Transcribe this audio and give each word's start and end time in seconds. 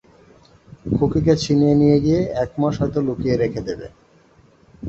খুকিকে 0.91 1.33
ছিনিয়ে 1.43 1.73
নিয়ে 1.81 1.97
গিয়ে 2.05 2.21
একমাস 2.43 2.73
হয়তো 2.81 2.99
লুকিয়ে 3.07 3.35
রেখে 3.37 3.61
দেবে। 3.67 3.87